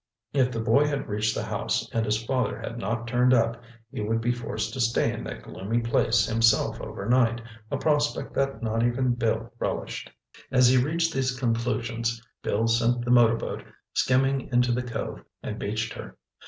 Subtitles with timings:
[0.33, 3.61] If the boy had reached the house and his father had not turned up,
[3.91, 7.39] he would be forced to stay in that gloomy place himself overnight,
[7.69, 10.09] a prospect that not even Bill relished.
[10.51, 15.93] As he reached these conclusions, Bill sent the motorboat skimming into the cove and beached
[15.93, 16.17] her.